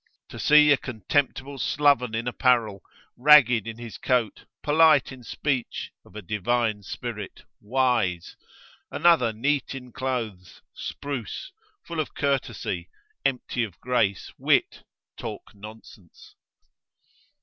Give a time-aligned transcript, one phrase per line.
[0.29, 2.81] To see a silly contemptible sloven in apparel,
[3.15, 8.35] ragged in his coat, polite in speech, of a divine spirit, wise?
[8.89, 11.51] another neat in clothes, spruce,
[11.85, 12.89] full of courtesy,
[13.23, 14.81] empty of grace, wit,
[15.17, 16.33] talk nonsense?